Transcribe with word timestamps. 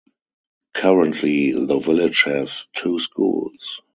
Currently 0.73 1.51
the 1.51 1.77
village 1.77 2.23
has 2.23 2.65
two 2.75 2.97
schools. 2.99 3.81